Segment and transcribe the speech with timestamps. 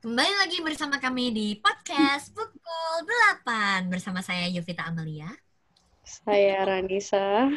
[0.00, 3.04] Kembali lagi bersama kami di podcast pukul
[3.44, 5.28] 8 bersama saya Yovita Amelia.
[6.00, 7.52] Saya Ranisa.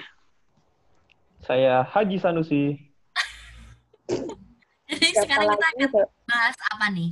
[1.39, 2.75] Saya Haji Sanusi.
[4.91, 6.07] Jadi Siapa sekarang kita akan tuh?
[6.27, 7.11] bahas apa nih?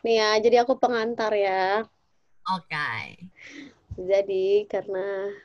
[0.00, 1.84] Nih ya, jadi aku pengantar ya.
[2.56, 3.20] Oke.
[4.00, 5.36] Jadi karena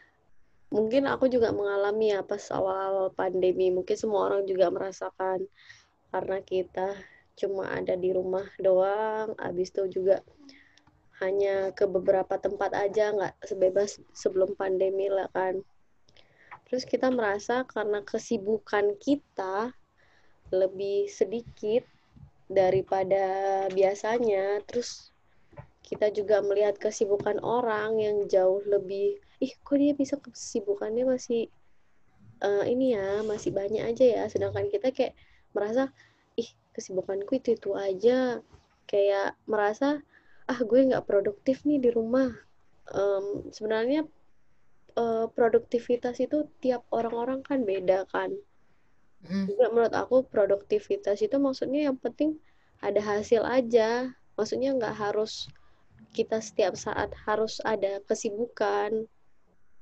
[0.71, 3.75] mungkin aku juga mengalami ya pas awal-awal pandemi.
[3.75, 5.43] Mungkin semua orang juga merasakan
[6.15, 6.95] karena kita
[7.35, 9.35] cuma ada di rumah doang.
[9.39, 10.23] Habis itu juga
[11.23, 15.63] hanya ke beberapa tempat aja, nggak sebebas sebelum pandemi lah kan.
[16.65, 19.71] Terus kita merasa karena kesibukan kita
[20.49, 21.85] lebih sedikit
[22.49, 24.59] daripada biasanya.
[24.65, 25.13] Terus
[25.85, 31.45] kita juga melihat kesibukan orang yang jauh lebih, ih kok dia bisa kesibukannya masih
[32.41, 34.23] eh, ini ya, masih banyak aja ya.
[34.25, 35.13] Sedangkan kita kayak
[35.53, 35.93] merasa,
[36.75, 38.43] kesibukanku itu itu aja.
[38.85, 40.03] Kayak merasa,
[40.51, 42.29] ah gue nggak produktif nih di rumah.
[42.91, 44.05] Em, sebenarnya
[44.99, 48.31] eh, produktivitas itu tiap orang-orang kan beda kan
[49.25, 49.45] Mm.
[49.49, 52.37] juga menurut aku produktivitas itu maksudnya yang penting
[52.77, 55.49] ada hasil aja maksudnya nggak harus
[56.13, 59.09] kita setiap saat harus ada kesibukan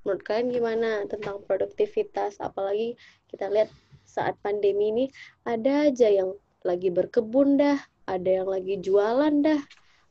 [0.04, 2.96] menurut kalian gimana tentang produktivitas apalagi
[3.28, 3.70] kita lihat
[4.08, 5.06] saat pandemi ini
[5.44, 9.62] ada aja yang lagi berkebun dah ada yang lagi jualan dah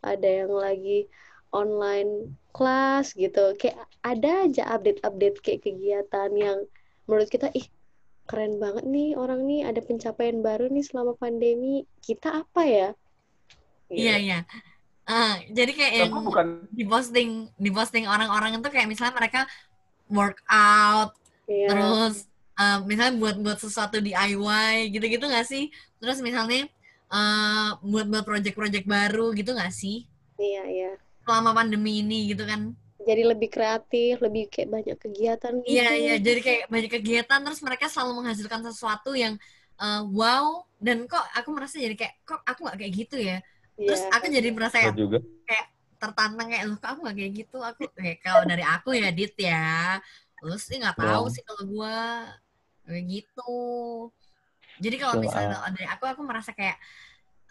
[0.05, 1.09] ada yang lagi
[1.53, 6.59] online kelas gitu kayak ada aja update-update kayak kegiatan yang
[7.09, 7.69] menurut kita ih
[8.29, 12.91] keren banget nih orang nih ada pencapaian baru nih selama pandemi kita apa ya
[13.93, 14.39] Iya, iya.
[15.05, 19.45] Ah, jadi kayak yang bukan di posting di posting orang-orang itu kayak misalnya mereka
[20.09, 21.13] workout
[21.51, 21.69] Iya.
[21.69, 22.15] terus
[22.61, 25.63] eh, misalnya buat buat sesuatu DIY gitu-gitu nggak sih?
[26.01, 26.69] Terus misalnya
[27.13, 29.97] eh, buat buat project-project baru gitu nggak sih?
[30.43, 30.91] iya iya
[31.27, 32.61] Selama pandemi ini gitu kan?
[33.09, 37.61] jadi lebih kreatif lebih kayak banyak kegiatan gitu Iya iya, jadi kayak banyak kegiatan terus
[37.67, 39.35] mereka selalu menghasilkan sesuatu yang
[39.83, 40.47] eh, wow
[40.83, 43.37] dan kok aku merasa jadi kayak kok aku nggak kayak gitu ya.
[43.87, 44.15] Terus Iya.
[44.15, 45.19] aku jadi merasa kayak juga.
[46.03, 47.57] tertantang kayak loh kok aku nggak kayak gitu.
[47.71, 49.99] Aku kayak kalau dari aku ya Dit ya.
[50.39, 51.35] Terus sih nggak tahu Dong.
[51.35, 52.42] sih kalau gua kayak
[53.01, 53.55] gitu.
[54.81, 56.77] Jadi kalau misalnya dari aku aku merasa kayak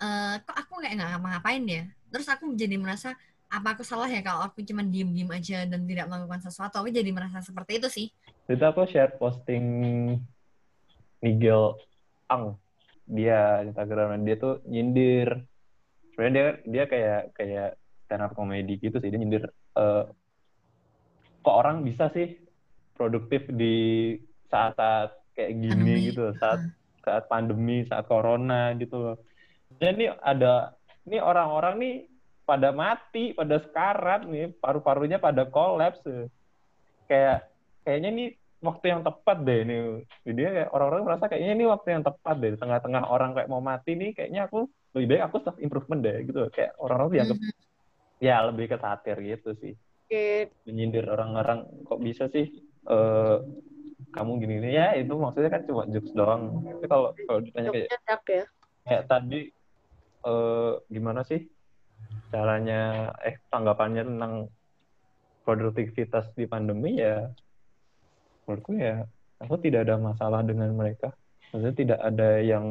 [0.02, 1.84] eh kok aku kayak nggak ngapa-ngapain ya.
[2.12, 3.14] Terus aku jadi merasa
[3.52, 6.82] apa aku salah ya kalau aku cuma diem-diem aja dan tidak melakukan sesuatu.
[6.82, 8.08] Aku jadi merasa seperti itu sih.
[8.48, 9.66] Itu aku share posting
[11.22, 11.78] Nigel
[12.32, 12.58] Ang.
[13.06, 15.46] Dia Instagram dia tuh nyindir.
[16.16, 17.70] Sebenarnya dia dia kayak kayak
[18.08, 19.12] stand up comedy gitu sih.
[19.12, 19.44] Dia nyindir
[19.78, 20.04] eh,
[21.42, 22.40] kok orang bisa sih
[22.96, 24.16] produktif di
[24.48, 26.08] saat-saat kayak gini Pandemi.
[26.12, 26.60] gitu, saat
[27.02, 29.18] saat pandemi, saat corona gitu loh.
[29.80, 30.76] Dan ini ada
[31.10, 31.96] ini orang-orang nih
[32.46, 36.04] pada mati, pada sekarat nih, paru-parunya pada kolaps.
[37.08, 37.50] Kayak
[37.84, 38.26] kayaknya ini
[38.62, 39.78] waktu yang tepat deh ini.
[40.22, 42.54] Jadi orang-orang merasa kayaknya ini waktu yang tepat deh.
[42.60, 46.52] Tengah-tengah orang kayak mau mati nih, kayaknya aku lebih baik aku self improvement deh gitu.
[46.54, 47.52] Kayak orang-orang dianggap Mhm.
[48.22, 49.74] ya lebih ke satir gitu sih.
[50.68, 52.46] Menyindir orang-orang kok bisa sih
[52.86, 53.38] eh
[54.12, 54.70] kamu gini gini.
[54.76, 56.62] Ya itu maksudnya kan cuma jokes doang.
[56.64, 58.46] Tapi kalau kalau ditanya kayak dark ya.
[58.86, 59.42] kayak tadi
[60.22, 61.50] eh gimana sih
[62.30, 64.34] caranya eh tanggapannya tentang
[65.42, 67.34] produktivitas di pandemi ya
[68.46, 69.10] menurutku ya
[69.42, 71.16] aku tidak ada masalah dengan mereka.
[71.52, 72.66] Maksudnya tidak ada yang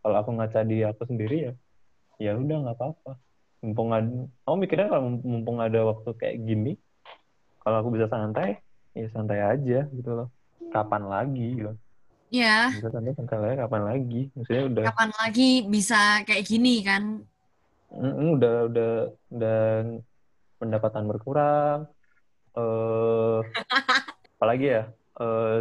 [0.00, 1.52] kalau aku ngaca di aku sendiri ya
[2.20, 3.12] ya udah nggak apa-apa.
[3.64, 4.08] Mumpung ada
[4.44, 6.76] aku mikirnya kalau mumpung ada waktu kayak gini
[7.64, 8.60] kalau aku bisa santai
[8.92, 10.28] ya santai aja gitu loh
[10.74, 11.72] kapan lagi gitu.
[12.34, 14.20] Ya, bisa santai lagi kapan lagi?
[14.34, 17.22] Maksudnya udah kapan lagi bisa kayak gini kan?
[17.94, 18.92] Mm, udah udah
[19.30, 19.60] udah
[20.58, 21.86] pendapatan berkurang
[22.58, 23.40] eh
[24.38, 24.82] apalagi ya
[25.22, 25.58] eh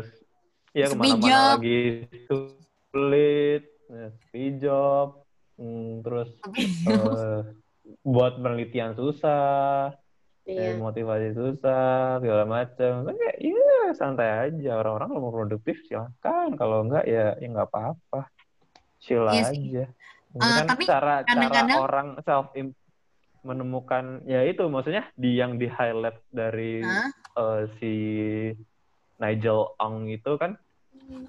[0.73, 5.25] ya Sepi ke mana-mana lagi sulit ya, sepi job
[5.61, 6.29] mm, terus
[6.89, 7.39] eh,
[8.01, 9.93] buat penelitian susah
[10.43, 10.73] iya.
[10.73, 14.79] Eh, motivasi susah segala macam kayak iya santai aja.
[14.79, 16.55] Orang-orang kalau mau produktif silakan.
[16.55, 18.27] Kalau enggak ya ya nggak apa-apa.
[18.99, 19.85] Chill Iya aja.
[20.33, 22.51] Eh, kan tapi cara cara kadang-kadang- orang self
[23.43, 24.63] menemukan ya itu.
[24.67, 27.09] Maksudnya di yang di highlight dari Hah?
[27.33, 27.93] eh, si
[29.19, 30.55] Nigel Ong itu kan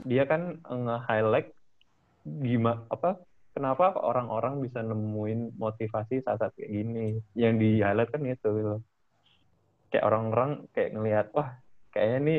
[0.07, 1.51] dia kan nge-highlight
[2.25, 3.19] gimana apa
[3.53, 7.07] kenapa orang-orang bisa nemuin motivasi saat-saat kayak gini.
[7.35, 8.77] Yang di highlight kan itu gitu.
[9.95, 11.55] Kayak orang-orang kayak ngelihat wah
[11.95, 12.37] kayaknya ini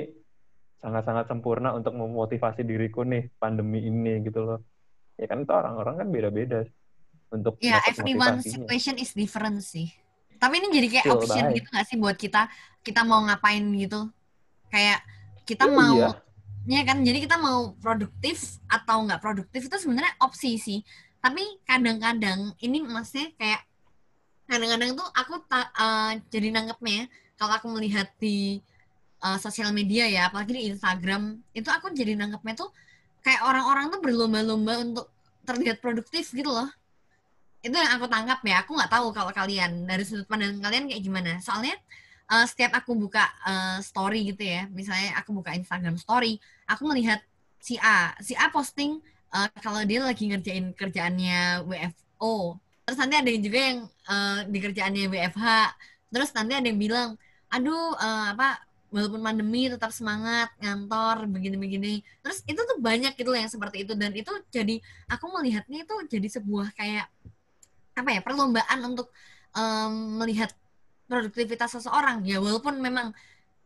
[0.83, 4.59] sangat-sangat sempurna untuk memotivasi diriku nih pandemi ini gitu loh
[5.15, 6.67] ya kan itu orang-orang kan beda-beda
[7.31, 9.87] untuk Ya, dapat everyone situation is different sih.
[10.35, 11.55] Tapi ini jadi kayak Still option baik.
[11.55, 12.41] gitu gak sih buat kita
[12.83, 14.11] kita mau ngapain gitu?
[14.67, 14.99] Kayak
[15.47, 15.73] kita Iya.
[15.79, 15.97] mau
[16.67, 20.79] ya kan jadi kita mau produktif atau nggak produktif itu sebenarnya opsi sih.
[21.23, 23.63] Tapi kadang-kadang ini maksudnya kayak
[24.45, 27.07] kadang-kadang tuh aku ta- eh, jadi nanggepnya
[27.39, 28.59] kalau aku melihat di
[29.23, 32.69] eh, sosial media ya, apalagi di Instagram, itu aku jadi nanggepnya tuh
[33.25, 35.07] kayak orang-orang tuh berlomba-lomba untuk
[35.45, 36.69] terlihat produktif gitu loh.
[37.65, 41.01] Itu yang aku tangkap ya aku nggak tahu kalau kalian dari sudut pandang kalian kayak
[41.01, 41.31] gimana.
[41.41, 41.73] Soalnya
[42.31, 47.21] eh, setiap aku buka eh, story gitu ya misalnya aku buka Instagram story aku melihat
[47.61, 49.01] si A si A posting
[49.33, 54.59] eh, kalau dia lagi ngerjain kerjaannya WFO terus nanti ada yang juga yang eh, di
[54.61, 55.45] kerjaannya WFH
[56.13, 57.09] terus nanti ada yang bilang
[57.55, 58.59] aduh eh, apa
[58.95, 61.99] walaupun pandemi tetap semangat ngantor begini-begini.
[62.23, 63.91] Terus itu tuh banyak gitu loh yang seperti itu.
[63.91, 64.79] Dan itu jadi
[65.11, 67.11] aku melihatnya itu jadi sebuah kayak
[67.95, 69.11] apa ya perlombaan untuk
[69.51, 69.91] em,
[70.23, 70.55] melihat
[71.11, 72.23] produktivitas seseorang.
[72.23, 73.11] Ya walaupun memang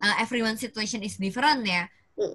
[0.02, 1.86] uh, everyone situation is different ya.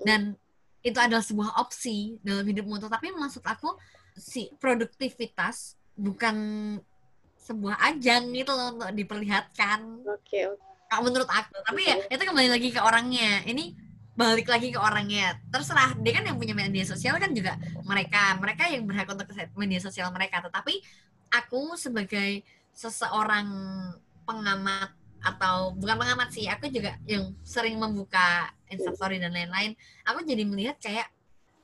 [0.06, 0.38] Dan
[0.84, 3.72] itu adalah sebuah opsi dalam hidupmu tapi maksud aku
[4.14, 6.36] si produktivitas bukan
[7.40, 10.04] sebuah ajang gitu loh untuk diperlihatkan.
[10.04, 10.60] Oke, oke.
[10.60, 11.56] kalau menurut aku.
[11.64, 13.42] Tapi ya itu kembali lagi ke orangnya.
[13.48, 13.64] Ini
[14.14, 15.40] balik lagi ke orangnya.
[15.50, 18.38] Terserah dia kan yang punya media sosial kan juga mereka.
[18.38, 19.26] Mereka yang berhak untuk
[19.58, 20.44] media sosial mereka.
[20.44, 20.74] Tetapi
[21.34, 23.48] aku sebagai seseorang
[24.22, 24.90] pengamat
[25.24, 29.72] atau bukan pengamat sih aku juga yang sering membuka instastory dan lain-lain
[30.04, 31.08] aku jadi melihat kayak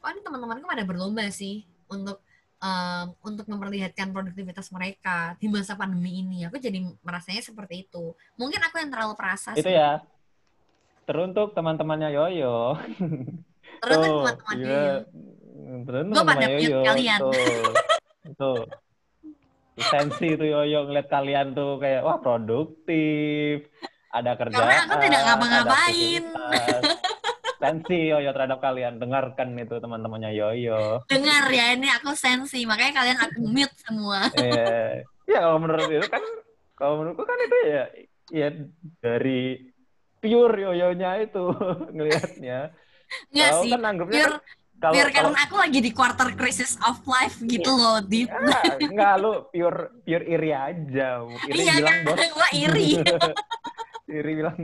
[0.01, 2.25] oh ini teman-temanku pada berlomba sih untuk
[2.61, 8.61] em, untuk memperlihatkan produktivitas mereka di masa pandemi ini aku jadi merasanya seperti itu mungkin
[8.61, 10.05] aku yang terlalu perasa Itu sih ya.
[11.09, 12.79] Teruntuk teman-temannya Yoyo.
[13.83, 14.69] terus Tuh, teman-teman iya.
[14.71, 14.95] Yoyo.
[16.15, 16.81] Gua pada teman-temannya mute Yoyo.
[16.87, 17.19] kalian.
[17.19, 17.35] Tuh.
[18.39, 18.63] Tuh.
[19.81, 23.67] Sensi tuh Yoyo ngeliat kalian tuh kayak wah produktif.
[24.11, 24.87] Ada kerjaan.
[24.87, 26.23] aku tidak ngapa-ngapain.
[27.61, 28.97] Sensi Yoyo terhadap kalian.
[28.97, 31.05] Dengarkan itu teman-temannya Yoyo.
[31.07, 36.09] dengar ya ini aku sensi makanya kalian aku mute semua Eh, ya kalau menurut itu
[36.09, 36.25] kan
[36.73, 37.85] kalau menurutku kan itu ya
[38.31, 38.49] ya
[38.99, 39.61] dari
[40.17, 41.45] pure yoyonya itu
[41.95, 42.73] ngelihatnya.
[43.29, 44.41] Enggak Kalau sih kan pure kan
[44.81, 49.45] kalau karena aku lagi di quarter crisis of life gitu loh di Ah, enggak lu
[49.49, 51.21] pure pure iri aja.
[51.45, 52.19] Iri iya bilang kan bos.
[52.33, 52.89] gua iri
[54.17, 54.57] iri bilang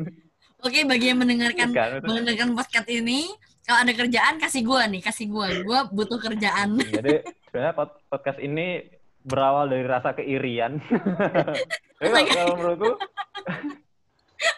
[0.67, 2.05] oke bagi yang mendengarkan kan itu.
[2.05, 3.31] mendengarkan podcast ini
[3.63, 8.39] kalau ada kerjaan kasih gua nih kasih gua gua butuh kerjaan Jadi sebenarnya pod- podcast
[8.39, 8.87] ini
[9.23, 10.79] berawal dari rasa keirian.
[11.99, 12.91] Tapi kalau, kalau menurutku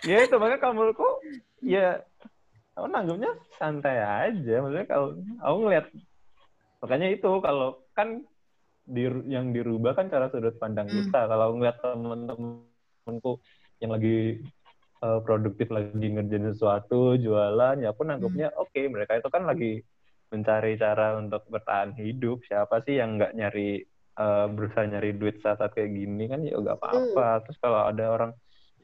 [0.05, 1.09] ya itu makanya kalau menurutku
[1.61, 1.87] ya
[2.75, 4.55] aku nanggapnya santai aja.
[4.61, 5.07] Maksudnya kalau
[5.41, 5.87] aku ngeliat
[6.79, 8.23] makanya itu kalau kan
[8.85, 10.97] di, yang dirubah kan cara sudut pandang Hmm.
[11.03, 11.21] kita.
[11.25, 13.33] Kalau ngeliat temen-temenku
[13.79, 14.43] yang lagi
[15.05, 19.83] eh, produktif lagi ngerjain sesuatu, jualan, ya pun anggapnya oke mereka itu kan lagi
[20.29, 22.45] mencari cara untuk bertahan hidup.
[22.45, 23.81] Siapa sih yang nggak nyari
[24.19, 27.47] eh, berusaha nyari duit saat saat kayak gini kan ya nggak apa-apa.
[27.49, 28.33] Terus kalau ada orang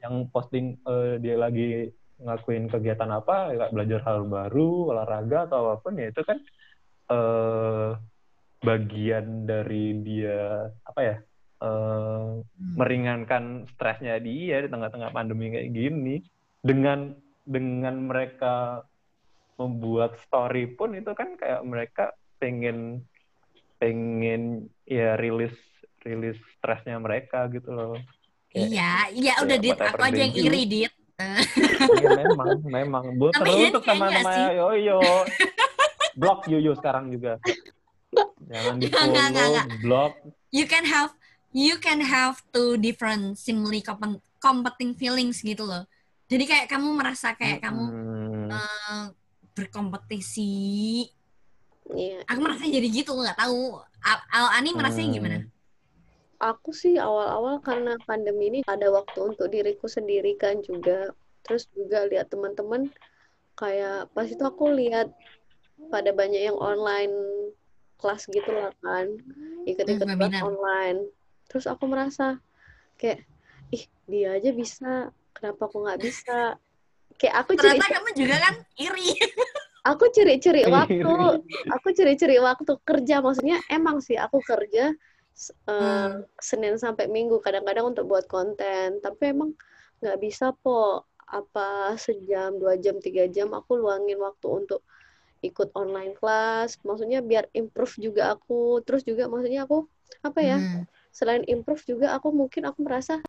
[0.01, 5.83] yang posting eh, dia lagi ngakuin kegiatan apa, kayak belajar hal baru, olahraga atau apa
[5.83, 6.39] pun ya itu kan
[7.05, 7.89] eh
[8.65, 11.15] bagian dari dia apa ya?
[11.63, 12.31] Eh
[12.75, 16.15] meringankan stresnya dia di tengah-tengah pandemi kayak gini.
[16.65, 17.13] Dengan
[17.45, 18.83] dengan mereka
[19.55, 23.07] membuat story pun itu kan kayak mereka pengen
[23.79, 25.55] pengen ya rilis
[26.03, 27.95] rilis stresnya mereka gitu loh.
[28.51, 29.77] Kayak- iya iya ya, udah dit.
[29.79, 30.93] Aku aja yang iri dit.
[31.95, 33.03] Iya memang memang.
[33.15, 34.59] Bu terus untuk teman-teman sih.
[34.59, 34.99] Yoyo
[36.19, 37.39] blok Yoyo sekarang juga.
[38.47, 39.67] Jangan di enggak.
[39.79, 40.13] blok
[40.51, 41.11] you can have
[41.55, 45.87] you can have two different seemingly compe- competing feelings gitu loh
[46.27, 48.51] jadi kayak kamu merasa kayak kamu Hmm.
[48.51, 49.03] eh,
[49.55, 51.07] berkompetisi
[51.85, 52.25] Iya.
[52.25, 55.17] aku merasa jadi gitu nggak tahu Al, Ani merasanya Hmm.
[55.17, 55.39] gimana
[56.35, 61.15] Aku sih awal-awal karena pandemi ini ada waktu untuk diriku sendiri kan juga.
[61.47, 62.91] Terus juga lihat teman-teman
[63.55, 65.15] kayak pas itu aku lihat
[65.87, 67.15] pada banyak yang online
[68.03, 69.15] kelas gitu lah kan.
[69.63, 70.41] Ikut-ikut kelas webinar.
[70.43, 70.99] online.
[71.45, 72.39] Terus aku merasa
[72.95, 73.23] kayak
[73.69, 76.57] ih dia aja bisa, kenapa aku nggak bisa?
[77.15, 79.09] Kayak aku ciri ternyata kamu juga kan iri
[79.85, 80.73] aku ciri-ciri Iri.
[80.73, 81.11] waktu
[81.71, 84.91] aku ciri-ciri waktu kerja maksudnya emang sih aku kerja
[85.31, 86.25] s- eh, Hmm.
[86.41, 89.53] Senin sampai Minggu kadang-kadang untuk buat konten tapi emang
[90.01, 94.81] nggak bisa po apa sejam dua jam tiga jam aku luangin waktu untuk
[95.39, 99.85] ikut online class maksudnya biar improve juga aku terus juga maksudnya aku
[100.19, 100.83] apa ya Hmm.
[101.15, 103.23] Selain improve juga aku mungkin aku merasa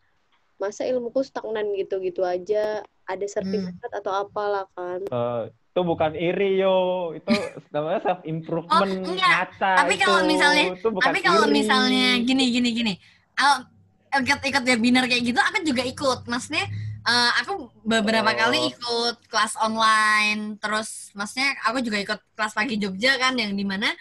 [0.57, 6.77] masa ilmuku stagnan gitu-gitu aja ada sertifikat atau apalah kan Eh, itu bukan iri yo
[7.13, 7.31] itu
[7.71, 9.31] namanya self improvement Oh, enggak.
[9.53, 10.03] ngaca Tapi itu.
[10.03, 11.55] kalau misalnya- itu bukan Tapi kalau iri.
[11.55, 12.95] misalnya gini gini gini,
[13.37, 13.69] Al-
[14.17, 16.21] ikut ikut webinar kayak gitu, aku juga ikut.
[16.25, 16.65] Maksudnya
[17.05, 18.39] eh, aku beberapa Oh.
[18.41, 23.63] kali ikut kelas online, terus maksudnya aku juga ikut kelas pagi Jogja kan, yang di
[23.63, 23.93] mana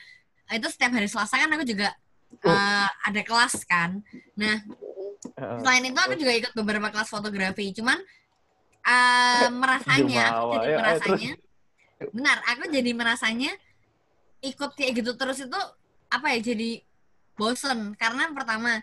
[0.47, 1.91] itu setiap hari Selasa kan aku juga
[2.43, 4.03] eh, ada kelas kan.
[4.35, 4.59] Nah
[5.35, 7.97] selain itu aku juga ikut beberapa kelas fotografi, cuman
[8.85, 11.31] eh, merasanya, aku jadi ya, merasanya,
[12.13, 13.51] benar, aku jadi merasanya
[14.45, 15.59] ikut kayak gitu terus itu
[16.11, 16.83] apa ya jadi
[17.33, 17.97] bosen.
[17.97, 18.79] Karena pertama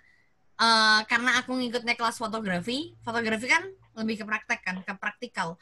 [0.59, 3.62] eh, karena aku ngikutnya kelas fotografi, fotografi kan
[3.97, 5.61] lebih ke praktek kan, ke praktikal.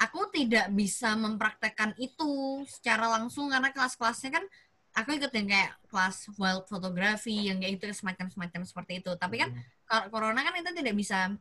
[0.00, 4.44] Aku tidak bisa mempraktekkan itu secara langsung karena kelas-kelasnya kan
[4.92, 9.12] aku ikut yang kayak kelas wild photography yang kayak itu semacam-semacam seperti itu.
[9.16, 9.50] Tapi kan
[9.88, 11.32] kor- corona kan itu tidak bisa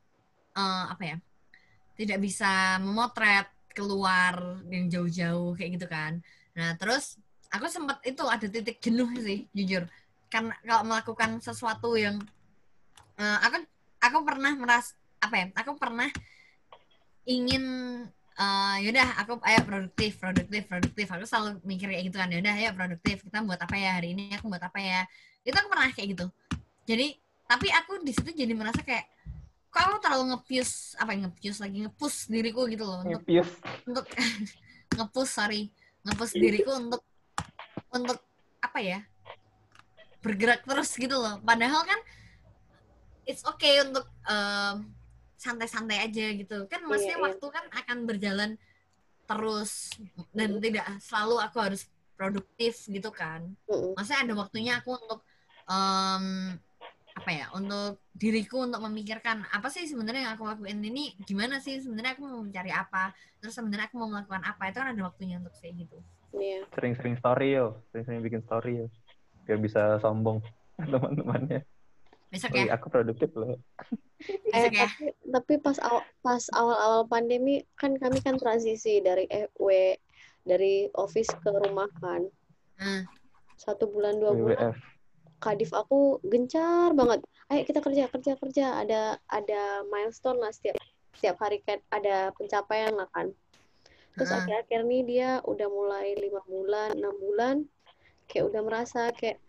[0.55, 1.17] eh, apa ya?
[1.99, 6.19] Tidak bisa memotret keluar yang jauh-jauh kayak gitu kan.
[6.55, 7.19] Nah, terus
[7.51, 9.87] aku sempat itu ada titik jenuh sih, jujur.
[10.31, 12.19] Karena kalau melakukan sesuatu yang
[13.19, 13.67] eh, aku
[13.99, 15.45] aku pernah meras apa ya?
[15.59, 16.07] Aku pernah
[17.27, 17.63] ingin
[18.41, 21.05] eh yaudah aku ayo produktif produktif produktif.
[21.13, 24.33] Aku selalu mikir kayak gitu kan yaudah ayo produktif kita buat apa ya hari ini
[24.33, 25.05] aku buat apa ya?
[25.45, 26.25] Itu aku pernah kayak gitu.
[26.89, 27.07] Jadi
[27.45, 29.05] tapi aku di situ jadi merasa kayak
[29.71, 33.49] kok aku terlalu ngepius apa ya ngepius lagi ngepus diriku gitu loh untuk Ngepius.
[33.87, 34.05] untuk
[34.99, 35.71] ngepus sorry
[36.03, 37.01] ngepus diriku untuk
[37.91, 38.19] untuk
[38.59, 38.99] apa ya
[40.21, 41.41] bergerak terus gitu loh.
[41.41, 41.99] Padahal kan
[43.25, 44.85] it's okay untuk em,
[45.41, 47.25] santai-santai aja gitu kan maksudnya iya.
[47.25, 48.51] waktu kan akan berjalan
[49.25, 49.89] terus
[50.37, 51.81] dan tidak selalu aku harus
[52.13, 53.97] produktif gitu kan Mm-mm.
[53.97, 55.19] maksudnya ada waktunya aku untuk
[55.65, 56.25] em,
[57.11, 61.81] apa ya untuk diriku untuk memikirkan apa sih sebenarnya yang aku lakuin ini gimana sih
[61.81, 65.41] sebenarnya aku mau mencari apa terus sebenarnya aku mau melakukan apa itu kan ada waktunya
[65.41, 65.99] untuk kayak gitu
[66.35, 66.63] Iya.
[66.71, 67.83] Sering-sering story yo.
[67.91, 68.87] Sering-sering bikin story yo.
[69.43, 70.39] Biar bisa sombong
[70.91, 71.67] teman-temannya.
[72.31, 73.59] besok Oh, ya iya, aku produktif loh.
[74.29, 79.97] Eh, ya tapi, tapi pas awal, pas awal-awal pandemi kan kami kan transisi dari FW
[80.45, 82.25] dari office ke rumah kan.
[82.77, 83.05] Hmm.
[83.57, 84.77] Satu bulan dua bulan WWF.
[85.41, 87.25] kadif aku gencar banget.
[87.49, 88.65] Ayo kita kerja kerja kerja.
[88.81, 90.77] Ada ada milestone lah setiap
[91.17, 93.33] setiap hari kan ada pencapaian lah kan.
[94.17, 94.39] Terus Heeh.
[94.43, 97.55] akhir-akhir nih dia udah mulai lima bulan enam bulan
[98.29, 99.41] kayak udah merasa kayak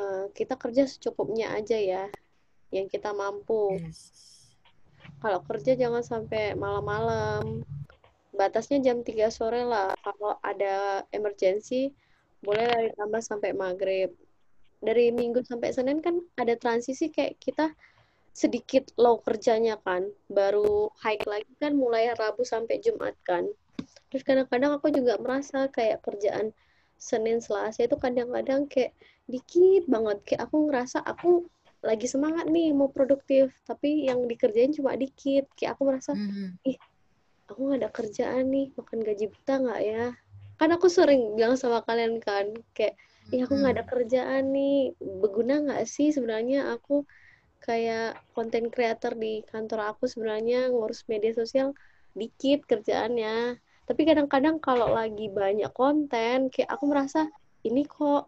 [0.00, 2.04] eh, kita kerja secukupnya aja ya
[2.74, 3.78] yang kita mampu.
[3.78, 4.10] Yes.
[5.22, 7.62] Kalau kerja jangan sampai malam-malam.
[8.34, 9.94] Batasnya jam 3 sore lah.
[10.02, 11.94] Kalau ada emergency,
[12.42, 14.10] boleh lah ditambah sampai maghrib.
[14.84, 17.72] Dari Minggu sampai Senin kan ada transisi kayak kita
[18.34, 20.10] sedikit low kerjanya kan.
[20.28, 23.48] Baru high lagi kan mulai Rabu sampai Jumat kan.
[24.12, 26.52] Terus kadang-kadang aku juga merasa kayak kerjaan
[27.00, 28.92] Senin Selasa itu kadang-kadang kayak
[29.30, 30.18] dikit banget.
[30.28, 31.48] Kayak aku ngerasa aku
[31.84, 33.52] lagi semangat nih mau produktif.
[33.68, 35.46] Tapi yang dikerjain cuma dikit.
[35.54, 36.56] Kayak aku merasa Mhm.
[37.44, 40.04] aku nggak ada kerjaan nih makan gaji buta nggak ya?
[40.56, 42.96] Kan aku sering bilang sama kalian kan kayak
[43.28, 44.96] ih aku nggak ada kerjaan nih.
[44.96, 47.04] Berguna nggak sih sebenarnya aku
[47.60, 51.76] kayak konten creator di kantor aku sebenarnya ngurus media sosial
[52.16, 53.60] dikit kerjaannya.
[53.84, 57.28] Tapi kadang-kadang kalau lagi banyak konten kayak aku merasa
[57.60, 58.24] ini kok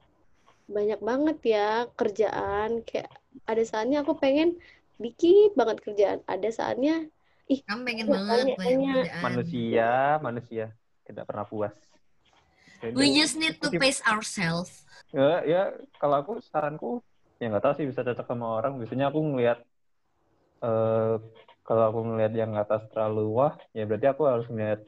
[0.68, 2.84] banyak banget ya kerjaan.
[2.84, 3.08] Kayak
[3.46, 4.58] ada saatnya aku pengen
[4.98, 7.06] dikit banget kerjaan ada saatnya
[7.46, 9.06] kamu pengen banget banyak- banyak banyak.
[9.06, 9.22] kerjaan.
[9.22, 10.64] Manusia, manusia
[11.06, 11.74] tidak pernah puas.
[12.82, 15.62] Jadi, we just need to pace ourselves ya, ya
[15.96, 17.00] kalau aku saranku
[17.40, 18.76] ya nggak tahu sih bisa cocok sama orang.
[18.80, 19.58] Biasanya aku ngelihat
[20.64, 21.14] eh
[21.66, 24.80] kalau aku ngelihat yang atas terlalu wah, ya berarti aku harus ngelihat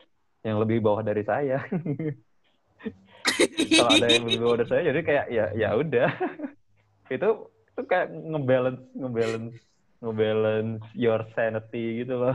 [0.47, 1.59] yang lebih bawah dari saya.
[3.79, 6.11] kalau ada yang lebih bawah dari saya, jadi kayak ya ya udah.
[7.15, 7.29] itu
[7.79, 9.55] itu kayak ngebalance ngebalance
[10.03, 12.35] ngebalance your sanity gitu loh.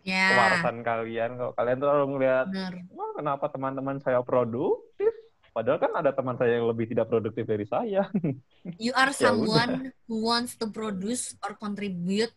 [0.00, 5.12] ya Kewarasan kalian kalau kalian tuh kalau ngelihat benar Wah, kenapa teman-teman saya produktif?
[5.52, 8.08] Padahal kan ada teman saya yang lebih tidak produktif dari saya.
[8.80, 12.32] you are Ya someone who wants to produce or contribute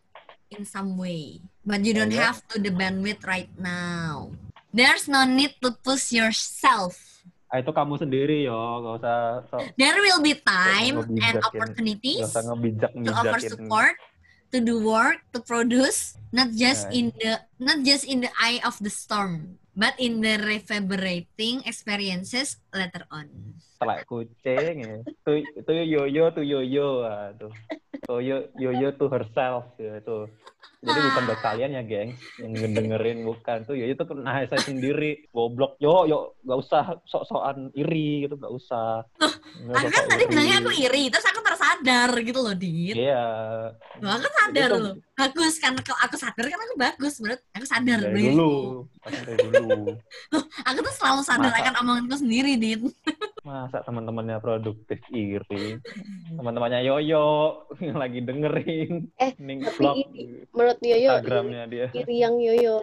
[0.52, 2.28] in some way but you don't Ya.
[2.28, 4.28] have to the bandwidth right now
[4.70, 7.15] there's no need to push yourself
[7.54, 12.42] itu kamu sendiri yo, gak usah so, there will be time and gak opportunities usah
[12.42, 13.94] ngebijak to offer support
[14.50, 16.98] to do work to produce not just Nah.
[16.98, 22.56] in the not just in the eye of the storm but in the reverberating experiences
[22.72, 23.28] later on.
[23.76, 24.96] Telek kucing ya.
[25.24, 27.52] Tuh itu yoyo tuh yoyo ah, tuh.
[28.08, 30.28] Tuh yo- yoyo to herself ya itu.
[30.86, 35.26] Jadi bukan buat kalian ya, geng, yang dengerin bukan tuh yoyo tuh nah saya sendiri
[35.34, 39.02] goblok yo yo gak usah sok-sokan iri gitu gak usah.
[39.56, 42.94] Aku kan tadi bilangnya aku iri, terus aku tersadar gitu loh, Dit.
[42.94, 43.24] Iya.
[43.98, 44.94] Loh, aku sadar loh.
[45.16, 47.98] Bagus kan kalau aku sadar kan aku bagus, menurut aku sadar.
[48.04, 49.96] Dari dulu, dari dulu.
[50.68, 51.62] Aku tuh selalu sadar Masa?
[51.62, 52.84] akan omonganku sendiri, Dit.
[53.46, 55.78] Masa teman-temannya produktif iri.
[56.38, 57.26] Teman-temannya Yoyo
[57.86, 59.06] yang lagi dengerin.
[59.22, 61.86] Eh, Ning tapi vlog ini- menurut Yoyo Instagramnya dia.
[61.94, 62.82] iri yang Yoyo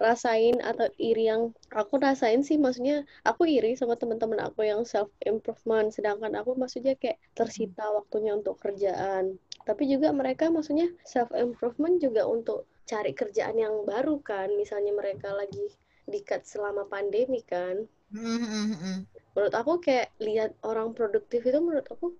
[0.00, 5.12] rasain atau iri yang aku rasain sih maksudnya aku iri sama teman-teman aku yang self
[5.28, 9.36] improvement sedangkan aku maksudnya kayak tersita waktunya untuk kerjaan
[9.68, 15.36] tapi juga mereka maksudnya self improvement juga untuk cari kerjaan yang baru kan misalnya mereka
[15.36, 15.68] lagi
[16.08, 18.96] dikat selama pandemi kan Mm, mm, mm.
[19.34, 22.18] menurut aku kayak lihat orang produktif itu menurut aku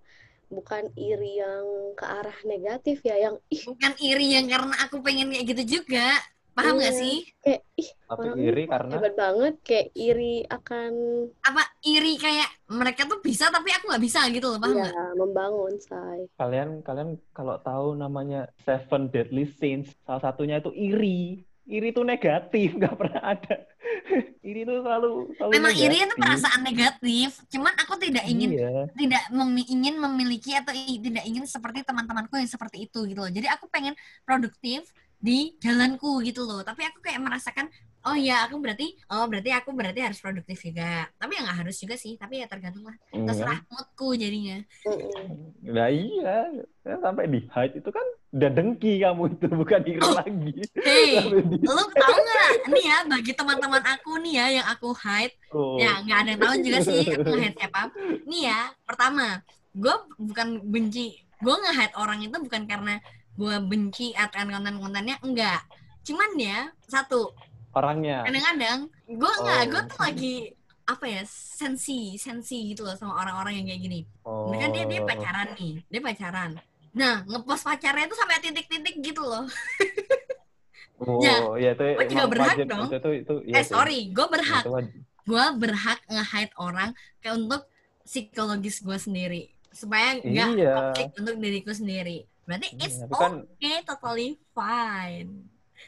[0.51, 5.31] bukan iri yang ke arah negatif ya yang ih Bukan iri yang karena aku pengen
[5.31, 6.19] kayak gitu juga.
[6.51, 7.01] Paham nggak Iya.
[7.03, 7.17] sih?
[7.41, 10.93] kayak ih Tapi orang iri karena hebat banget kayak iri akan
[11.41, 14.95] Apa iri kayak mereka tuh bisa tapi aku nggak bisa gitu loh, paham ya nggak?
[15.15, 21.43] membangun say kalian kalian kalau tahu namanya Seven Deadly Sins, salah satunya itu iri.
[21.71, 23.55] Iri itu negatif, nggak pernah ada.
[24.49, 26.21] iri itu selalu selalu Memang iri itu negatif.
[26.21, 28.89] perasaan negatif, cuman aku tidak ingin Iya.
[28.97, 33.31] tidak memi- ingin memiliki atau tidak ingin seperti teman-temanku yang seperti itu gitu loh.
[33.31, 34.89] Jadi aku pengen produktif
[35.21, 36.61] di jalanku gitu loh.
[36.61, 37.69] Tapi aku kayak merasakan
[38.01, 41.05] oh ya aku berarti oh berarti aku berarti harus produktif juga.
[41.15, 42.17] Tapi ya nggak harus juga sih.
[42.17, 42.97] Tapi ya tergantung lah.
[43.11, 43.27] Iya.
[43.27, 44.59] Terserah moodku jadinya.
[45.63, 46.37] Nah iya,
[46.81, 48.01] Ya, sampai di hide itu kan
[48.33, 50.17] udah dengki kamu itu bukan iri Oh.
[50.17, 50.53] lagi.
[50.81, 51.21] Hey,
[51.53, 52.49] di- lu tahu nggak?
[52.73, 55.77] Nih ya bagi teman-teman aku nih ya yang aku hide Oh.
[55.77, 57.91] Ya, nggak ada yang tahu juga sih aku nge-hide siapa.
[58.25, 59.43] Nih ya, pertama,
[59.75, 61.21] gue bukan benci.
[61.37, 62.95] Gue nge-hide orang itu bukan karena
[63.37, 65.61] gue benci akan konten-kontennya, enggak.
[66.01, 67.35] Cuman ya, satu,
[67.71, 68.25] Orangnya.
[68.25, 69.69] kadang-kadang gue nggak, Oh.
[69.69, 70.35] gue tuh lagi
[70.83, 74.01] apa ya sensi sensi gitu loh sama orang-orang yang kayak gini.
[74.23, 74.51] Oh.
[74.51, 76.51] Mereka dia dia pacaran nih, dia pacaran.
[76.91, 79.47] Nah, ngepost pacarnya itu sampai titik-titik gitu loh.
[80.99, 82.67] Oh, Ya, iya itu gua juga berhak wajib.
[82.67, 82.85] dong.
[82.85, 84.65] Itu, itu, itu, iya eh sorry, gue berhak.
[85.23, 87.63] Gue berhak nge-hide orang kayak untuk
[88.03, 90.75] psikologis gue sendiri supaya nggak Iya.
[91.15, 95.47] untuk diriku sendiri berarti Iya, it's tapi kan- okay totally fine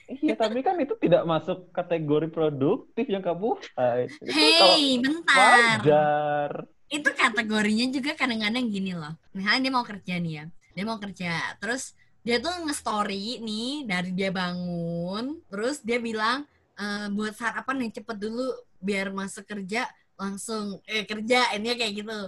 [0.09, 5.81] Iya, tapi kan itu tidak masuk kategori produktif yang kamu kalau hey bentar.
[5.81, 6.50] wajar.
[6.92, 9.16] itu kategorinya juga kadang-kadang gini loh.
[9.33, 10.44] Misalnya dia mau kerja nih ya.
[10.76, 11.33] Dia mau kerja.
[11.57, 15.40] Terus dia tuh nge-story nih dari dia bangun.
[15.48, 16.44] Terus dia bilang
[16.76, 16.85] e,
[17.16, 18.44] buat sarapan yang cepet dulu
[18.76, 19.88] biar masuk kerja
[20.20, 20.85] langsung.
[20.85, 22.18] Eh kerja ini kayak gitu.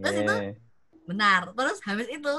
[0.00, 0.56] Terus itu Iya.
[1.04, 1.52] Benar.
[1.52, 2.34] Terus habis itu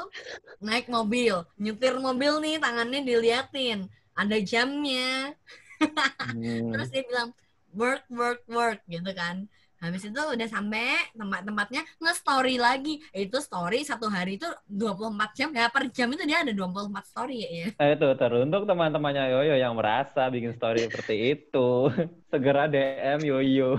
[0.57, 5.35] naik mobil, nyetir mobil nih tangannya diliatin, ada jamnya.
[5.75, 6.71] Hmm.
[6.71, 7.29] Terus dia bilang
[7.75, 9.45] work work work gitu kan.
[9.75, 13.03] Habis itu udah sampai tempat-tempatnya nge-story lagi.
[13.11, 17.43] Itu story satu hari itu 24 jam ya per jam itu dia ada 24 story
[17.43, 17.49] ya.
[17.51, 17.67] ya.
[17.77, 21.91] Eh, itu teruntuk teman-temannya Yoyo yang merasa bikin story seperti itu.
[22.31, 23.77] Segera DM Yoyo.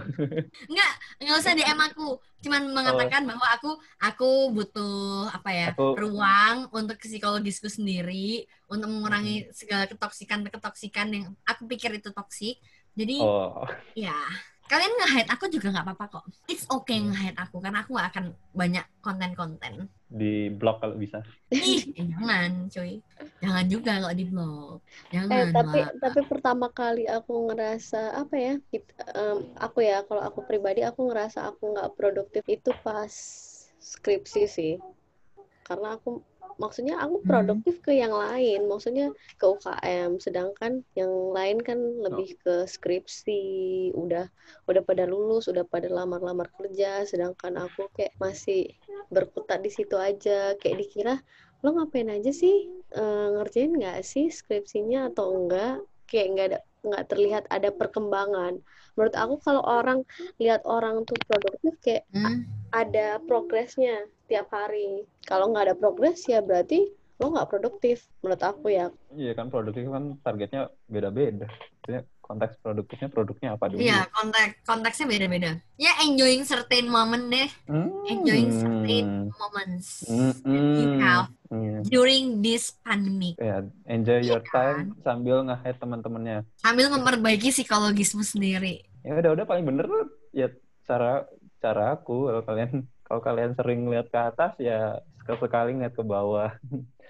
[0.70, 2.09] Enggak, enggak usah DM aku.
[2.44, 5.68] Cuman mengatakan bahwa aku aku butuh apa ya?
[5.75, 12.59] Aku- ruang untuk psikologisku sendiri untuk mengurangi segala ketoksikan-ketoksikan yang aku pikir itu toksik.
[12.98, 14.14] Jadi Oh, ya
[14.70, 16.24] kalian nge-hide aku juga nggak apa-apa kok.
[16.50, 18.24] It's okay nge-hide aku karena aku nggak akan
[18.61, 19.74] banyak konten-konten.
[20.20, 20.26] di
[20.59, 21.18] blog kalau bisa.
[21.55, 22.92] Ih, eh, jangan, cuy.
[23.42, 24.76] Jangan juga kalau di blog.
[25.12, 25.90] Jangan Eh, tapi lah.
[26.02, 28.52] tapi pertama kali aku ngerasa apa ya?
[28.70, 33.11] kit- em, aku ya kalau aku pribadi aku ngerasa aku nggak produktif itu pas
[33.92, 34.72] skripsi sih.
[35.68, 36.11] Karena aku
[36.57, 37.29] maksudnya aku Hmm.
[37.29, 44.27] produktif ke yang lain, maksudnya ke UKM, sedangkan yang lain kan lebih ke skripsi, udah
[44.69, 48.73] udah pada lulus, udah pada lamar-lamar kerja, sedangkan aku kayak masih
[49.12, 51.14] berkutat di situ aja, kayak dikira
[51.64, 52.69] lo ngapain aja sih?
[52.95, 55.83] Eh, ngerjain nggak sih skripsinya atau enggak?
[56.07, 58.62] Kayak nggak ada nggak terlihat ada perkembangan.
[58.95, 60.07] Menurut aku kalau orang
[60.38, 62.47] lihat orang tuh produktif kayak Hmm.
[62.70, 63.94] Ada progresnya
[64.26, 69.33] tiap hari kalau nggak ada progres ya berarti lo nggak produktif menurut aku ya Iya
[69.33, 71.48] kan produktif kan targetnya beda-beda.
[71.48, 73.81] Maksudnya konteks produktifnya produknya apa dulu?
[73.81, 75.50] Iya, konteks konteksnya beda-beda.
[75.79, 77.88] Ya enjoying certain moment deh, Hmm.
[78.05, 80.35] enjoying certain moments Hmm,
[80.76, 81.00] you hmm.
[81.00, 81.79] have Iya.
[81.87, 83.38] during this pandemic.
[83.38, 86.38] Ya, enjoy your Iya time sambil nge-hide teman-temannya.
[86.59, 88.85] sambil memperbaiki psikologismu sendiri.
[89.00, 89.87] ya udah udah paling bener
[90.35, 90.50] ya
[90.83, 91.24] cara
[91.59, 92.71] cara aku kalau kalian
[93.03, 96.55] kalau kalian sering lihat ke atas ya sekali lihat ke bawah.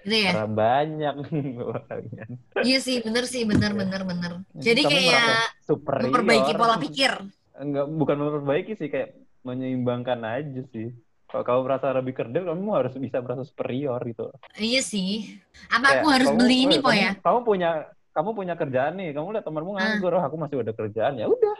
[0.01, 0.31] Gitu ya?
[0.31, 1.15] Karena banyak
[1.89, 2.29] kalian.
[2.59, 4.31] Iya sih bener sih bener bener bener.
[4.53, 5.27] Jadi Kamu kayak
[5.61, 6.03] superior.
[6.07, 7.11] memperbaiki pola pikir.
[7.53, 10.93] Enggak bukan memperbaiki sih kayak menyeimbangkan aja sih.
[11.27, 14.31] Kalau kamu merasa lebih kerdil kamu harus bisa merasa superior gitu.
[14.55, 15.27] Iya sih.
[15.67, 17.11] Apa Kayak aku harus kamu- beli ini po ya?
[17.19, 17.69] kamu punya
[18.13, 19.09] kamu punya kerjaan nih.
[19.11, 19.91] Kamu lihat temanmu Ah.
[19.93, 21.19] nganggur oh aku masih ada kerjaan.
[21.19, 21.57] Ya udah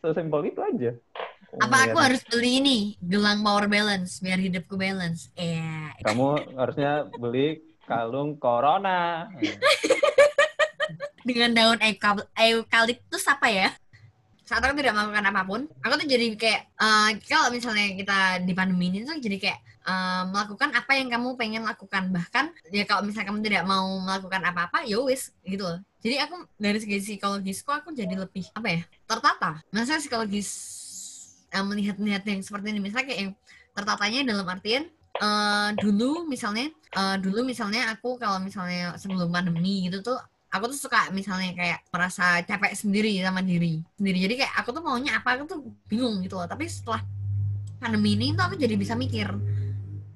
[0.00, 0.96] sesimpel itu aja
[1.58, 2.78] apa aku Ngeliat- harus beli ini?
[3.02, 5.34] Gelang power balance biar hidupku balance.
[5.34, 9.26] Eh kamu harusnya beli kalung corona.
[11.26, 13.68] Dengan daun eukal- eukaliptus apa ya?
[14.46, 18.52] Saat aku tidak melakukan apa pun aku tuh jadi kayak eh, kalau misalnya kita di
[18.54, 22.10] pandemi ini tuh jadi kayak eh, melakukan apa yang kamu pengen lakukan.
[22.10, 25.78] Bahkan ya kalau misalnya kamu tidak mau melakukan apa-apa ya wis gitu loh.
[26.00, 29.60] Jadi aku dari segi psikologisku aku jadi lebih apa ya tertata.
[29.70, 30.48] Maksudnya psikologis
[31.50, 32.80] eh, melihat-lihat yang seperti ini.
[32.82, 33.32] Misalnya kayak yang
[33.74, 34.82] tertatanya dalam artian
[35.18, 40.18] eh, dulu misalnya eh, dulu misalnya aku kalau misalnya sebelum pandemi gitu tuh
[40.50, 44.18] aku tuh suka misalnya kayak merasa capek sendiri sama diri sendiri.
[44.26, 46.46] Jadi kayak aku tuh maunya apa aku tuh bingung gitu loh.
[46.50, 47.02] Tapi setelah
[47.78, 49.30] pandemi ini tuh aku jadi bisa mikir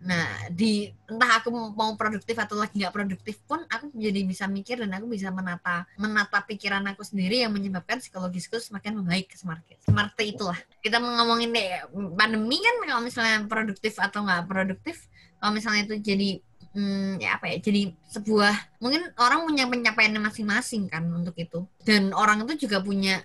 [0.05, 4.77] nah di entah aku mau produktif atau lagi nggak produktif pun aku jadi bisa mikir
[4.85, 10.37] dan aku bisa menata menata pikiran aku sendiri yang menyebabkan psikologisku semakin membaik semakin seperti
[10.37, 10.59] itulah.
[10.85, 11.89] Kita ngomongin deh
[12.21, 15.09] pandemi kan kalau misalnya produktif atau nggak produktif
[15.41, 16.31] kalau misalnya itu jadi
[16.75, 21.65] hmm, ya apa ya jadi sebuah mungkin orang punya pencapaiannya masing-masing kan untuk itu.
[21.81, 23.23] Dan orang itu juga punya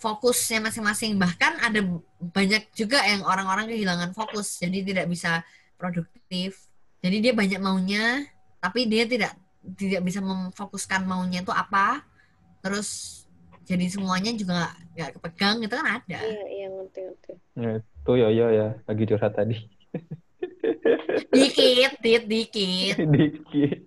[0.00, 1.20] fokusnya masing-masing.
[1.20, 1.80] Bahkan ada
[2.20, 5.44] banyak juga yang orang-orang kehilangan fokus jadi tidak bisa
[5.80, 6.68] produktif
[7.00, 8.28] jadi dia banyak maunya
[8.60, 9.32] tapi dia tidak
[9.80, 12.04] tidak bisa memfokuskan maunya itu apa
[12.60, 13.20] terus
[13.64, 17.32] jadi semuanya juga nggak- nggak kepegang itu kan ada Iya, iya ngerti ngerti.
[17.56, 19.56] Ya, itu yo yo ya lagi curhat tadi
[21.34, 23.78] dikit dikit dikit dikit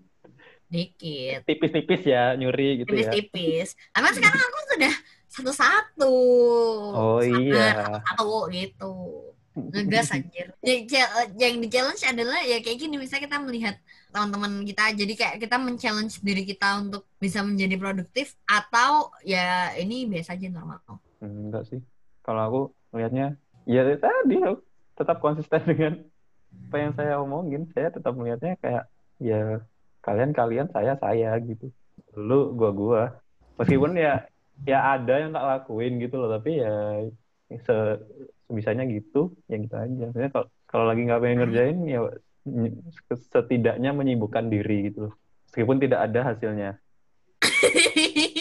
[0.74, 3.78] dikit tipis-tipis ya nyuri gitu ya tipis-tipis.
[3.94, 4.94] Tapi sekarang aku sudah
[5.34, 6.16] satu-satu.
[6.94, 8.02] Oh, iya.
[8.06, 8.94] Satu gitu.
[9.54, 10.50] Ngegas anjir.
[10.66, 11.06] Yang,
[11.38, 13.76] yang di challenge adalah ya kayak gini misalnya kita melihat
[14.10, 20.10] teman-teman kita jadi kayak kita men-challenge diri kita untuk bisa menjadi produktif atau ya ini
[20.10, 20.82] biasa aja normal.
[21.22, 21.80] enggak sih.
[22.26, 22.62] Kalau aku
[22.94, 23.38] melihatnya
[23.70, 24.38] ya tadi
[24.98, 25.94] tetap konsisten dengan
[26.70, 27.70] apa yang saya omongin.
[27.78, 28.90] Saya tetap melihatnya kayak
[29.22, 29.62] ya
[30.02, 31.70] kalian kalian saya saya gitu.
[32.18, 33.04] Lu gua gua.
[33.62, 34.26] Meskipun ya
[34.66, 37.06] ya ada yang tak lakuin gitu loh tapi ya
[37.54, 37.76] se
[38.54, 42.00] sebisanya gitu ya gitu aja kalau kalau lagi nggak pengen ngerjain ya
[42.46, 42.78] ny-
[43.10, 45.14] setidaknya menyibukkan diri gitu loh
[45.50, 46.78] meskipun tidak ada hasilnya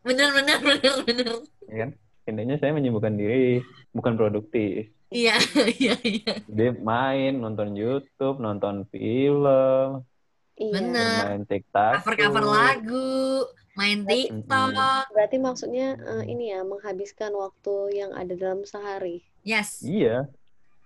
[0.00, 1.26] bener bener bener bener.
[1.66, 1.90] ya kan
[2.26, 5.34] intinya saya menyibukkan diri bukan produktif Iya
[5.82, 6.32] iya iya.
[6.46, 10.06] dia main nonton YouTube nonton film
[10.54, 10.70] Iya.
[10.70, 11.18] Bener.
[11.26, 13.48] main TikTok Cover cover lagu,
[13.80, 14.68] main TikTok.
[15.10, 19.24] Berarti maksudnya eh, ini ya menghabiskan waktu yang ada dalam sehari.
[19.40, 19.80] Yes.
[19.80, 20.28] iya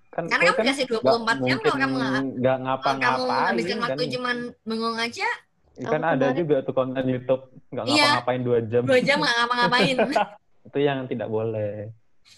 [0.08, 3.78] kan Karena kalau kamu dikasih 24 jam kalau kamu nggak nggak Kalau kamu ngapa-ngapain habiskan
[3.80, 5.28] waktu kan cuman bengong aja,
[5.74, 7.98] kan Aku ada kemarin- juga tuh konten YouTube nggak Iya.
[8.14, 9.96] ngapa-ngapain dua jam dua jam nggak ngapa-ngapain.
[10.70, 11.74] itu yang tidak boleh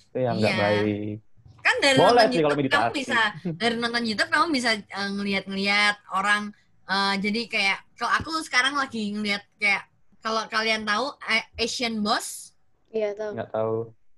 [0.09, 0.63] itu yang nggak Iya.
[0.65, 1.17] baik
[1.61, 2.97] kan dari Boleh nonton sih kalau YouTube kamu meditasi.
[2.97, 3.21] bisa
[3.53, 6.43] dari nonton YouTube kamu bisa eh, ngeliat-ngeliat orang.
[6.87, 9.85] eh, jadi kayak kalau aku sekarang lagi ngeliat kayak
[10.25, 12.53] kalau kalian tahu eh, Asian Boss.
[12.91, 13.31] Iya tahu.
[13.37, 13.77] nggak tahu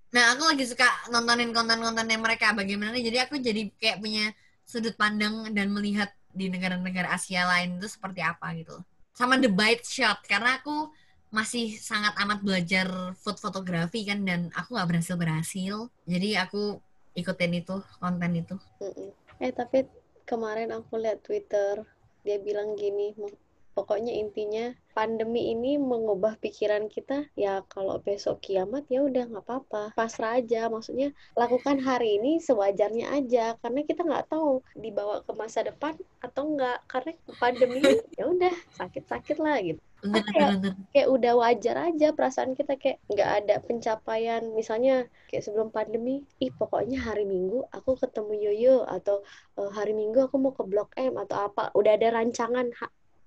[0.08, 2.96] Nah aku lagi suka nontonin konten-kontennya mereka bagaimana.
[2.96, 4.32] Jadi aku jadi kayak punya
[4.64, 8.76] sudut pandang dan melihat di negara-negara Asia lain itu seperti apa gitu.
[9.12, 10.92] Sama The Bite Shot karena aku
[11.28, 12.88] masih sangat amat belajar
[13.20, 15.74] food fotografi kan dan aku nggak berhasil berhasil.
[16.08, 16.80] Jadi aku
[17.12, 18.56] ikutin itu konten itu.
[18.80, 19.12] Mm-mm.
[19.44, 19.84] Eh tapi
[20.24, 21.84] kemarin aku lihat Twitter
[22.24, 23.37] dia bilang gini, "Mo-
[23.78, 27.30] pokoknya intinya pandemi ini mengubah pikiran kita.
[27.38, 30.66] Ya kalau besok kiamat ya udah nggak apa-apa, pasrah aja.
[30.66, 36.42] Maksudnya lakukan hari ini sewajarnya aja, karena kita nggak tahu dibawa ke masa depan atau
[36.50, 36.82] enggak.
[36.90, 37.78] Karena pandemi
[38.18, 39.78] ya udah sakit-sakit lah gitu.
[39.98, 40.54] Bener, ya?
[40.54, 46.22] bener, kayak udah wajar aja perasaan kita kayak nggak ada pencapaian misalnya kayak sebelum pandemi
[46.38, 49.26] ih pokoknya hari minggu aku ketemu Yoyo atau
[49.58, 52.70] eh, hari minggu aku mau ke Blok M atau apa udah ada rancangan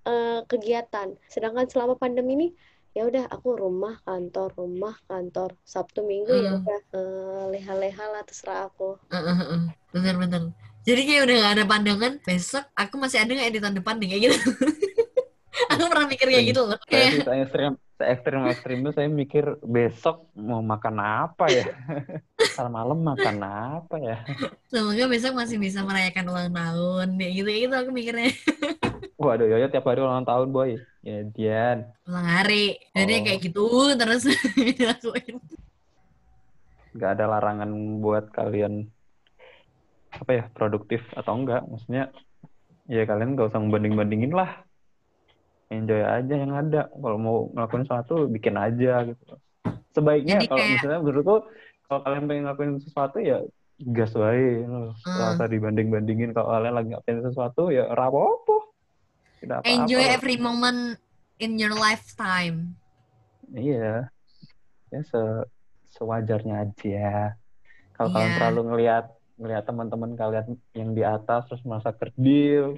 [0.03, 2.47] eh, kegiatan sedangkan selama pandemi ini
[2.91, 6.59] ya udah aku rumah kantor rumah kantor Sabtu Minggu ya Hmm.
[6.59, 8.99] udah eh, leha-leha lah terserah aku.
[9.91, 10.41] Bener, bener.
[10.81, 12.13] Jadi kayak udah gak ada pandangan.
[12.21, 14.37] Besok aku masih ada nggak di tahun depan nih kayak gitu.
[15.71, 16.77] aku pernah mikir kayak gitu loh.
[16.79, 17.69] saya Kayak sih saya
[18.01, 21.69] ekstrim ekstrim itu saya mikir besok mau makan apa ya
[22.57, 24.17] Ntar malam makan apa ya
[24.67, 27.07] Semoga besok masih bisa merayakan ulang tahun.
[27.21, 28.33] Ya gitu gitu aku mikirnya.
[29.21, 32.77] waduh Yoyo tiap hari ulang tahun boy ya Dian Ulang hari.
[32.91, 33.21] Jadi Oh.
[33.23, 34.21] kayak gitu terus
[34.77, 35.37] dilakuin.
[36.91, 38.83] nggak ada larangan buat kalian
[40.11, 42.11] apa ya produktif atau enggak maksudnya
[42.85, 44.59] ya kalian nggak usah membanding bandingin lah
[45.69, 49.23] enjoy aja yang ada kalau mau ngelakuin sesuatu bikin aja gitu
[49.91, 51.35] sebaiknya Jadi kalau kayak- misalnya menurutku
[51.87, 53.39] kalau kalian pengen ngelakuin sesuatu ya
[53.81, 54.61] gas wae.
[54.61, 55.33] Nggak Hmm.
[55.33, 58.60] usah dibanding bandingin kalau kalian lagi ngapain sesuatu ya rapopo
[59.41, 61.01] tidak apa-apa Enjoy every moment
[61.41, 62.77] in your lifetime.
[63.51, 64.07] Iya.
[64.93, 65.21] Ya se
[65.91, 67.35] sewajarnya aja.
[67.97, 68.37] Kalau kalian Iya.
[68.39, 69.05] terlalu ngelihat
[69.41, 70.45] ngelihat teman-teman kalian
[70.77, 72.77] yang di atas terus merasa kerdil,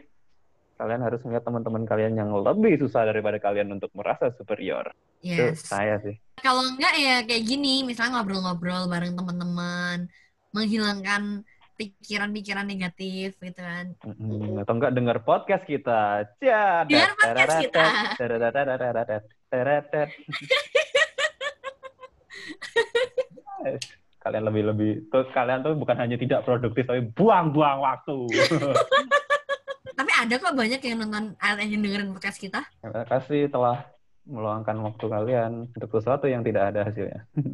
[0.80, 4.96] kalian harus ngelihat teman-teman kalian yang lebih susah daripada kalian untuk merasa superior.
[5.20, 5.68] Itu Yes.
[5.68, 6.16] saya sih.
[6.40, 10.08] Kalau enggak ya kayak gini, misalnya ngobrol-ngobrol bareng teman-teman,
[10.56, 13.98] menghilangkan pikiran-pikiran negatif gitu kan.
[14.06, 16.28] Mm, Atau enggak dengar podcast kita.
[16.38, 17.86] Cia, Dengar podcast kita.
[23.64, 23.78] Eh,
[24.24, 28.18] Kalian lebih-lebih tuh kalian tuh bukan hanya tidak produktif tapi buang-buang waktu.
[30.00, 32.66] Tapi ada kok banyak yang nonton yang dengerin podcast kita.
[32.82, 33.86] Terima kasih telah
[34.26, 37.22] meluangkan waktu kalian untuk sesuatu yang tidak ada hasilnya.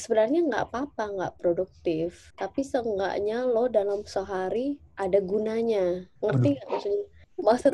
[0.00, 7.04] sebenarnya nggak apa-apa nggak produktif tapi seenggaknya lo dalam sehari ada gunanya ngerti nggak maksudnya
[7.36, 7.72] maksud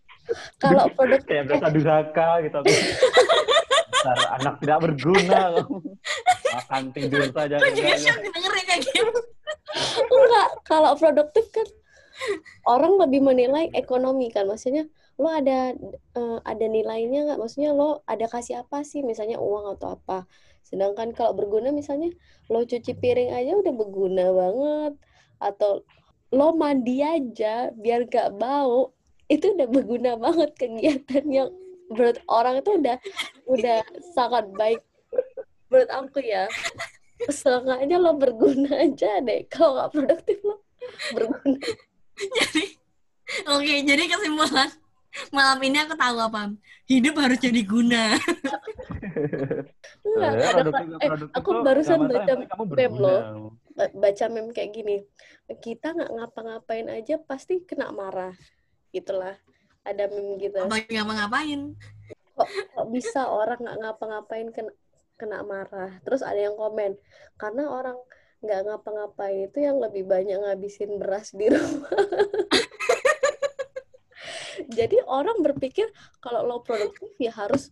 [0.62, 2.58] kalau produktif Kayak berasa durhaka gitu.
[4.04, 5.42] Dasar anak tidak berguna.
[6.52, 7.56] Makan tidur saja.
[7.60, 8.00] Gue juga kerjanya.
[8.00, 9.20] shock dengernya kayak gitu.
[10.14, 11.66] enggak kalau produktif kan
[12.70, 14.86] orang lebih menilai ekonomi kan maksudnya
[15.18, 15.74] lo ada
[16.14, 20.26] eh, ada nilainya nggak maksudnya lo ada kasih apa sih misalnya uang atau apa
[20.64, 22.10] sedangkan kalau berguna misalnya
[22.48, 24.92] lo cuci piring aja udah berguna banget.
[25.38, 25.84] Atau
[26.32, 28.96] lo mandi aja biar gak bau
[29.28, 31.48] itu udah berguna banget kegiatan yang
[31.88, 32.96] menurut orang itu udah
[33.48, 33.78] udah
[34.16, 34.80] sangat baik.
[35.68, 36.48] Menurut aku ya
[37.28, 39.44] seenggaknya lo berguna aja deh.
[39.48, 40.64] Kalau nggak produktif lo
[41.12, 41.60] berguna.
[42.14, 42.64] Jadi,
[43.48, 44.70] oke, jadi kesimpulan
[45.30, 46.52] malam ini aku tahu apa.
[46.84, 48.18] Hidup harus jadi guna.
[50.04, 52.32] Enggak, ada eh, produktif aku barusan nggak baca
[52.76, 53.20] meme loh.
[53.74, 54.96] ba- baca meme kayak gini
[55.60, 58.34] kita nggak ngapa-ngapain aja pasti kena marah
[58.92, 59.34] gitulah
[59.82, 61.60] ada meme gitu Apa yang ngapain?
[62.34, 62.50] kok
[62.90, 64.72] bisa orang nggak ngapa-ngapain kena
[65.14, 66.98] kena marah terus ada yang komen
[67.38, 67.94] karena orang
[68.42, 71.88] nggak ngapa-ngapain itu yang lebih banyak ngabisin beras di rumah
[74.66, 75.86] jadi orang berpikir
[76.18, 77.68] kalau lo produktif ya harus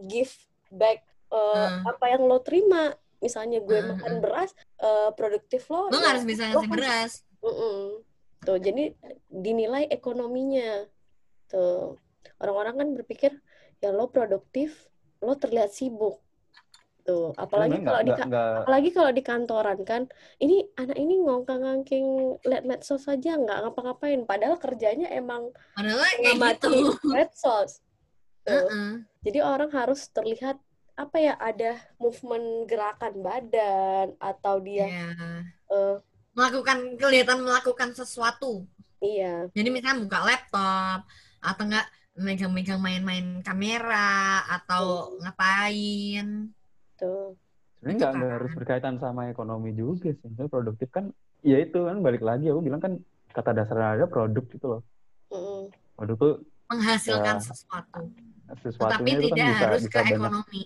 [0.00, 0.30] give
[0.68, 1.90] back uh, Hmm.
[1.90, 4.22] apa yang lo terima misalnya gue Hmm, makan hmm.
[4.22, 7.12] beras uh, produktif lo Lo ya harus bisa ngasih kan- beras.
[7.40, 8.00] Mm-mm.
[8.40, 8.92] Tuh, jadi
[9.26, 10.84] dinilai ekonominya.
[11.46, 11.96] Tuh.
[12.36, 13.32] Orang-orang kan berpikir
[13.78, 14.88] ya lo produktif,
[15.20, 16.20] lo terlihat sibuk.
[17.04, 20.02] Tuh, apalagi kalau di nggak- ka- nggak- apalagi kalau di kantoran kan,
[20.38, 22.06] ini anak ini ngongkang-ngangking
[22.40, 26.80] liat medsos saja nggak ngapa-ngapain padahal kerjanya emang Padahal mengamati gitu.
[27.06, 27.84] medsos.
[28.40, 28.56] Tuh.
[28.56, 28.90] Heeh.
[29.20, 30.56] Jadi orang harus terlihat
[30.94, 35.08] apa ya ada movement gerakan badan atau dia Iya.
[35.68, 35.96] eh,
[36.32, 38.64] Melakukan kelihatan melakukan sesuatu.
[38.98, 41.04] iya Jadi misalnya buka laptop
[41.38, 46.48] atau enggak megang-megang main-main kamera atau ngapain.
[46.98, 47.34] Tuh.
[47.80, 48.34] Sebenarnya nggak kan.
[48.40, 50.24] harus berkaitan sama ekonomi juga sih.
[50.24, 51.12] Misalnya produktif kan,
[51.44, 52.96] ya itu kan balik lagi aku bilang kan
[53.34, 54.82] kata dasarnya ada produk gitu loh.
[55.28, 55.68] Mm-mm.
[55.98, 57.44] Produk tuh Menghasilkan Ya.
[57.44, 58.02] sesuatu.
[59.04, 60.16] itu kan tidak bisa harus bisa ke banyak.
[60.16, 60.62] ekonomi.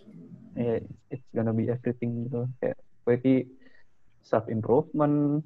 [0.59, 0.75] Ya,
[1.11, 2.47] it's gonna be everything gitu.
[2.59, 3.35] Kayak berarti
[4.23, 5.43] self improvement,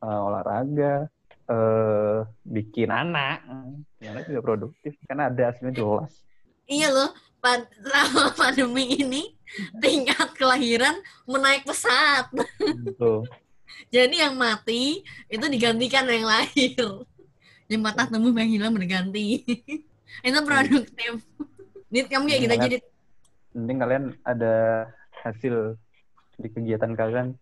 [0.00, 1.06] olahraga,
[1.46, 3.42] eh bikin anak,
[4.02, 4.94] yang anak juga produktif.
[5.06, 6.22] Kan ada hasilnya jelas.
[6.64, 7.10] Iya loh,
[7.44, 9.22] selama pandemi ini
[9.78, 10.96] tingkat kelahiran
[11.28, 12.32] menaik pesat.
[12.58, 13.24] Gitu.
[13.94, 17.04] Jadi yang mati itu digantikan yang lahir.
[17.70, 19.44] Yang patah tumbuh yang hilang berganti.
[20.26, 21.12] itu produktif.
[21.92, 22.78] Nit kamu kayak gitu Iya, jadi
[23.54, 24.54] Penting kalian ada
[25.22, 25.78] hasil
[26.42, 27.38] di kegiatan kalian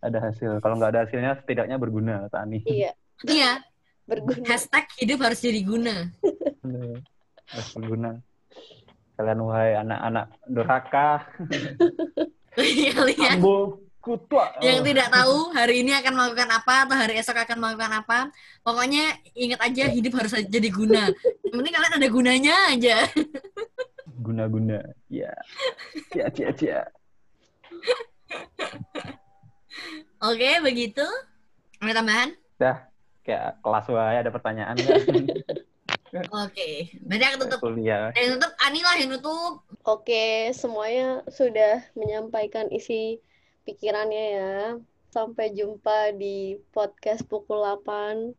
[0.00, 0.64] ada hasil.
[0.64, 2.64] Kalau nggak ada hasilnya setidaknya berguna, kata Ani.
[2.64, 2.96] Iya,
[3.28, 3.60] iya.
[4.08, 4.48] berguna.
[4.48, 6.08] Hashtag hidup harus jadi guna.
[7.52, 8.24] Harus berguna.
[9.16, 11.08] Kalian wahai anak-anak durhaka,
[12.56, 14.52] Kalian ambo kutua.
[14.60, 18.18] yang tidak tahu hari ini akan melakukan apa atau hari esok akan melakukan apa.
[18.60, 21.08] Pokoknya ingat aja hidup harus jadi guna.
[21.48, 22.96] Yang penting kalian ada gunanya aja.
[24.20, 24.78] guna-guna.
[25.08, 25.32] Ya.
[26.12, 26.80] Cia, cia, cia.
[30.20, 31.04] Oke, begitu.
[31.80, 32.28] Ada tambahan?
[32.56, 32.84] Dah,
[33.24, 34.76] kayak kelas wae ada pertanyaan?
[36.14, 36.94] Oke.
[37.02, 37.58] Berarti aku tutup.
[37.62, 38.10] Kuliah.
[38.14, 39.52] Yang tutup Ani lah yang tutup.
[39.82, 43.18] Oke, semuanya sudah menyampaikan isi
[43.64, 44.54] pikirannya ya.
[45.10, 48.36] Sampai jumpa di podcast pukul 8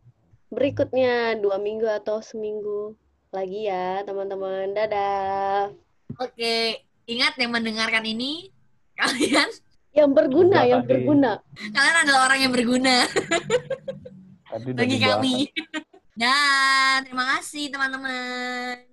[0.48, 2.96] berikutnya dua minggu atau seminggu
[3.32, 4.72] lagi ya teman-teman.
[4.72, 5.74] Dadah.
[6.22, 6.84] Oke.
[7.08, 8.52] Ingat yang mendengarkan ini
[9.00, 9.48] kalian
[9.96, 10.92] Yang berguna, Udah yang tadi.
[10.94, 11.32] berguna.
[11.74, 12.96] kalian adalah orang yang berguna
[14.46, 15.36] Tadi bagi kami.
[16.18, 18.90] Dan terima kasih teman-teman.